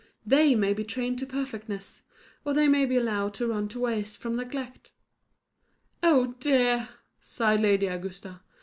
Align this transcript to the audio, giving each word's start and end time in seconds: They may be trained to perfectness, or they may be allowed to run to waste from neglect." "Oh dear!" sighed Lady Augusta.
They 0.25 0.55
may 0.55 0.73
be 0.73 0.83
trained 0.83 1.19
to 1.19 1.27
perfectness, 1.27 2.01
or 2.43 2.55
they 2.55 2.67
may 2.67 2.87
be 2.87 2.97
allowed 2.97 3.35
to 3.35 3.45
run 3.45 3.67
to 3.67 3.81
waste 3.81 4.17
from 4.17 4.35
neglect." 4.35 4.93
"Oh 6.01 6.33
dear!" 6.39 6.89
sighed 7.19 7.61
Lady 7.61 7.85
Augusta. 7.85 8.41